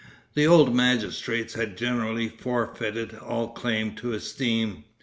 The 0.33 0.47
old 0.47 0.73
magistrates 0.75 1.53
had 1.53 1.77
generally 1.77 2.27
forfeited 2.27 3.13
all 3.19 3.49
claim 3.49 3.93
to 3.97 4.13
esteem. 4.13 4.83